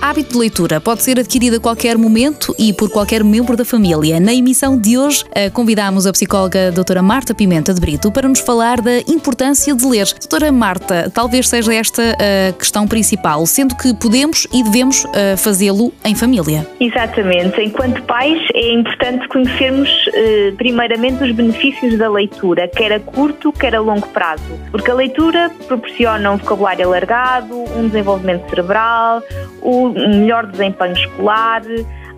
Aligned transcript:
hábito 0.00 0.32
de 0.32 0.38
leitura 0.38 0.80
pode 0.80 1.02
ser 1.02 1.18
adquirido 1.18 1.56
a 1.56 1.60
qualquer 1.60 1.98
momento 1.98 2.54
e 2.58 2.72
por 2.72 2.90
qualquer 2.90 3.22
membro 3.22 3.56
da 3.56 3.64
família. 3.64 4.18
Na 4.18 4.32
emissão 4.32 4.78
de 4.78 4.96
hoje, 4.96 5.24
eh, 5.34 5.50
convidamos 5.50 6.06
a 6.06 6.12
psicóloga 6.12 6.72
doutora 6.72 7.02
Marta 7.02 7.34
Pimenta 7.34 7.74
de 7.74 7.80
Brito 7.80 8.10
para 8.10 8.28
nos 8.28 8.40
falar 8.40 8.80
da 8.80 8.98
importância 9.00 9.74
de 9.74 9.86
ler. 9.86 10.06
Doutora 10.18 10.50
Marta, 10.50 11.10
talvez 11.12 11.48
seja 11.48 11.74
esta 11.74 12.16
a 12.20 12.52
questão 12.52 12.86
principal, 12.86 13.44
sendo 13.46 13.76
que 13.76 13.94
podemos 13.94 14.46
e 14.52 14.62
devemos 14.62 15.04
eh, 15.14 15.36
fazê-lo 15.36 15.92
em 16.04 16.14
família. 16.14 16.66
Exatamente. 16.80 17.60
Enquanto 17.60 18.02
pais, 18.04 18.40
é 18.54 18.72
importante 18.72 19.28
conhecermos 19.28 19.88
eh, 20.14 20.52
primeiramente 20.56 21.22
os 21.22 21.32
benefícios 21.32 21.98
da 21.98 22.08
leitura, 22.08 22.68
quer 22.68 22.92
a 22.92 23.00
curto, 23.00 23.52
quer 23.52 23.74
a 23.74 23.80
longo 23.80 24.06
prazo. 24.08 24.42
Porque 24.70 24.90
a 24.90 24.94
leitura 24.94 25.50
proporciona 25.66 26.32
um 26.32 26.36
vocabulário 26.36 26.86
alargado, 26.86 27.54
um 27.76 27.86
desenvolvimento 27.86 28.48
cerebral, 28.48 29.22
o 29.62 29.89
um 29.90 30.20
melhor 30.20 30.46
desempenho 30.46 30.94
escolar, 30.94 31.62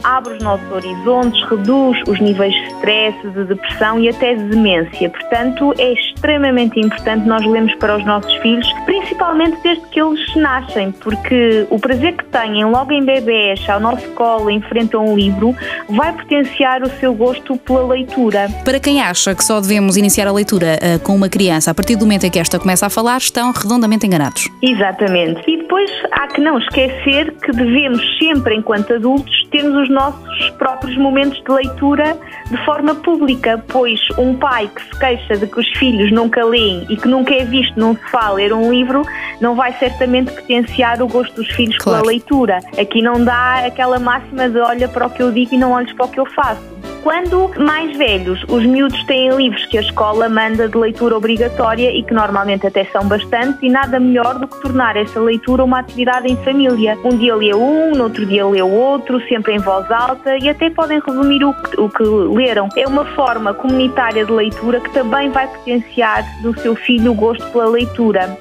abre 0.05 0.35
os 0.35 0.43
nossos 0.43 0.71
horizontes, 0.71 1.43
reduz 1.49 1.99
os 2.09 2.21
níveis 2.21 2.53
de 2.53 2.67
stress, 2.75 3.29
de 3.29 3.45
depressão 3.45 3.99
e 3.99 4.09
até 4.09 4.35
de 4.35 4.45
demência. 4.45 5.09
Portanto, 5.11 5.75
é 5.79 5.93
extremamente 5.93 6.79
importante 6.81 7.27
nós 7.27 7.45
lermos 7.45 7.75
para 7.77 7.97
os 7.97 8.05
nossos 8.05 8.33
filhos, 8.37 8.67
principalmente 8.85 9.59
desde 9.63 9.87
que 9.89 10.01
eles 10.01 10.37
nascem, 10.37 10.93
porque 10.93 11.67
o 11.71 11.79
prazer 11.79 12.17
que 12.17 12.25
têm 12.27 12.65
logo 12.65 12.93
em 12.93 13.05
bebês, 13.05 13.69
ao 13.69 13.81
nosso 13.81 14.07
colo, 14.11 14.51
em 14.51 14.61
frente 14.63 14.97
a 14.97 15.01
um 15.01 15.17
livro, 15.17 15.55
vai 15.89 16.13
potenciar 16.13 16.83
o 16.83 16.91
seu 16.99 17.15
gosto 17.15 17.57
pela 17.59 17.87
leitura. 17.87 18.49
Para 18.65 18.81
quem 18.81 19.01
acha 19.01 19.35
que 19.35 19.45
só 19.45 19.61
devemos 19.61 19.97
iniciar 19.97 20.27
a 20.27 20.33
leitura 20.33 20.79
uh, 20.79 20.99
com 21.01 21.15
uma 21.15 21.29
criança 21.29 21.71
a 21.71 21.75
partir 21.75 21.97
do 21.97 22.05
momento 22.05 22.25
em 22.25 22.31
que 22.31 22.39
esta 22.39 22.59
começa 22.59 22.87
a 22.87 22.91
falar, 22.91 23.19
estão 23.19 23.53
redondamente 23.53 24.07
enganados. 24.07 24.49
Exatamente. 24.61 25.43
E 25.49 25.62
depois 25.73 25.91
há 26.11 26.29
que 26.29 26.39
não 26.39 26.59
esquecer 26.59 27.33
que 27.33 27.51
devemos 27.51 28.03
sempre, 28.19 28.55
enquanto 28.55 28.93
adultos, 28.93 29.33
termos 29.51 29.75
os 29.75 29.89
nossos 29.89 30.51
próprios 30.59 30.95
momentos 30.99 31.43
de 31.43 31.51
leitura 31.51 32.15
de 32.51 32.63
forma 32.67 32.95
pública, 32.97 33.65
pois 33.69 33.99
um 34.19 34.35
pai 34.35 34.69
que 34.69 34.83
se 34.83 35.01
queixa 35.01 35.35
de 35.39 35.47
que 35.47 35.59
os 35.59 35.69
filhos 35.79 36.13
nunca 36.13 36.45
leem 36.45 36.85
e 36.91 36.97
que 36.99 37.09
nunca 37.09 37.33
é 37.33 37.47
visto 37.47 37.81
num 37.81 37.97
sofá 37.97 38.33
ler 38.33 38.53
um 38.53 38.71
livro, 38.71 39.01
não 39.41 39.55
vai 39.55 39.73
certamente 39.79 40.31
potenciar 40.33 41.01
o 41.01 41.09
gosto 41.09 41.37
dos 41.37 41.49
filhos 41.53 41.79
claro. 41.79 42.03
pela 42.03 42.13
leitura. 42.13 42.59
Aqui 42.79 43.01
não 43.01 43.25
dá 43.25 43.65
aquela 43.65 43.99
máxima 43.99 44.51
de 44.51 44.59
olha 44.59 44.89
para 44.89 45.07
o 45.07 45.11
que 45.11 45.23
eu 45.23 45.33
digo 45.33 45.55
e 45.55 45.59
não 45.59 45.73
olhes 45.73 45.93
para 45.95 46.05
o 46.05 46.09
que 46.11 46.21
eu 46.21 46.27
faço. 46.27 46.82
Quando 47.03 47.51
mais 47.59 47.97
velhos, 47.97 48.45
os 48.45 48.65
miúdos 48.65 49.03
têm 49.05 49.35
livros 49.35 49.67
que 49.67 49.77
a 49.77 49.81
escola 49.81 50.29
manda 50.29 50.69
de 50.69 50.79
leitura 50.79 51.17
obrigatória 51.17 51.91
e 51.91 52.01
que 52.05 52.15
normalmente 52.15 52.65
até 52.65 52.85
são 52.85 53.09
bastantes, 53.09 53.61
e 53.61 53.69
nada 53.69 53.99
melhor 53.99 54.39
do 54.39 54.47
que 54.47 54.61
tornar 54.61 54.97
essa 54.97 55.19
leitura 55.19 55.65
uma 55.65 55.81
atividade 55.81 56.31
em 56.31 56.37
família. 56.45 56.97
Um 57.05 57.17
dia 57.19 57.35
lê 57.35 57.53
um, 57.53 57.91
no 57.91 58.05
outro 58.05 58.25
dia 58.25 58.47
lê 58.47 58.63
outro, 58.63 59.21
sempre 59.27 59.55
em 59.55 59.59
voz 59.59 59.91
alta 59.91 60.39
e 60.39 60.49
até 60.49 60.71
podem 60.71 61.01
resumir 61.01 61.45
o 61.45 61.53
que, 61.53 61.81
o 61.81 61.89
que 61.89 62.05
leram. 62.05 62.69
É 62.77 62.87
uma 62.87 63.05
forma 63.17 63.53
comunitária 63.53 64.25
de 64.25 64.31
leitura 64.31 64.81
que 64.81 64.91
também 64.91 65.29
vai 65.31 65.49
potenciar 65.49 66.25
no 66.41 66.57
seu 66.61 66.77
filho 66.77 67.11
o 67.11 67.15
gosto 67.15 67.45
pela 67.51 67.67
leitura. 67.67 68.39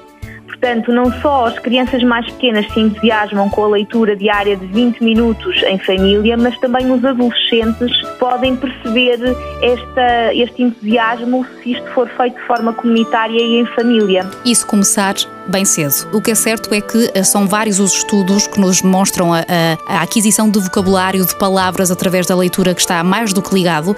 Portanto, 0.62 0.92
não 0.92 1.10
só 1.20 1.46
as 1.46 1.58
crianças 1.58 2.04
mais 2.04 2.24
pequenas 2.34 2.72
se 2.72 2.78
entusiasmam 2.78 3.50
com 3.50 3.64
a 3.64 3.68
leitura 3.70 4.14
diária 4.14 4.56
de 4.56 4.64
20 4.66 5.02
minutos 5.02 5.60
em 5.64 5.76
família, 5.76 6.36
mas 6.36 6.56
também 6.60 6.88
os 6.92 7.04
adolescentes 7.04 8.00
podem 8.20 8.54
perceber 8.54 9.18
esta, 9.60 10.32
este 10.32 10.62
entusiasmo 10.62 11.44
se 11.60 11.72
isto 11.72 11.90
for 11.90 12.08
feito 12.10 12.36
de 12.36 12.46
forma 12.46 12.72
comunitária 12.74 13.40
e 13.40 13.56
em 13.56 13.66
família. 13.74 14.24
Isso 14.44 14.64
começar 14.64 15.14
bem 15.48 15.64
cedo. 15.64 16.08
O 16.12 16.20
que 16.20 16.30
é 16.30 16.34
certo 16.34 16.72
é 16.72 16.80
que 16.80 17.10
eh, 17.14 17.22
são 17.22 17.46
vários 17.46 17.80
os 17.80 17.92
estudos 17.94 18.46
que 18.46 18.60
nos 18.60 18.82
mostram 18.82 19.32
a, 19.32 19.40
a, 19.40 19.98
a 19.98 20.02
aquisição 20.02 20.48
de 20.48 20.58
vocabulário, 20.60 21.24
de 21.24 21.36
palavras 21.36 21.90
através 21.90 22.26
da 22.26 22.36
leitura 22.36 22.74
que 22.74 22.80
está 22.80 23.02
mais 23.02 23.32
do 23.32 23.42
que 23.42 23.54
ligado 23.54 23.90
uh, 23.90 23.96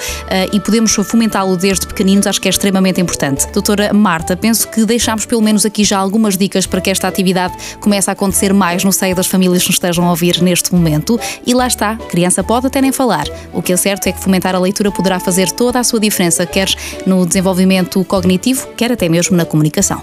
e 0.53 0.61
podemos 0.61 0.95
fomentá-lo 0.95 1.57
desde 1.57 1.87
pequeninos, 1.87 2.27
acho 2.27 2.41
que 2.41 2.49
é 2.49 2.51
extremamente 2.51 3.01
importante. 3.01 3.47
Doutora 3.53 3.93
Marta, 3.93 4.37
penso 4.37 4.69
que 4.69 4.85
deixámos 4.85 5.27
pelo 5.27 5.43
menos 5.43 5.65
aqui 5.65 5.85
já 5.85 5.99
algumas 5.99 6.37
dicas 6.37 6.67
para 6.67 6.81
que 6.81 6.91
esta 6.91 7.09
atividade 7.09 7.55
comece 7.81 8.11
a 8.11 8.13
acontecer 8.13 8.53
mais 8.53 8.85
no 8.85 8.93
seio 8.93 9.15
das 9.15 9.27
famílias 9.27 9.63
que 9.63 9.69
nos 9.69 9.77
estejam 9.77 10.07
a 10.07 10.11
ouvir 10.11 10.43
neste 10.43 10.75
momento. 10.75 11.19
E 11.47 11.55
lá 11.55 11.67
está, 11.67 11.97
criança 11.97 12.43
pode 12.43 12.67
até 12.67 12.81
nem 12.81 12.93
falar. 12.93 13.25
O 13.53 13.63
que 13.63 13.73
é 13.73 13.77
certo 13.77 14.07
é 14.07 14.13
que 14.13 14.21
fomentar 14.21 14.55
a 14.55 14.59
leitura 14.59 14.91
poderá 14.91 15.21
fazer 15.21 15.51
toda 15.51 15.79
a 15.79 15.85
sua 15.85 16.01
diferença, 16.01 16.47
quer 16.47 16.69
no 17.07 17.27
desenvolvimento 17.27 18.03
cognitivo, 18.05 18.67
quer 18.77 18.93
até 18.93 19.09
mesmo 19.09 19.37
na 19.37 19.45
comunicação. 19.45 20.03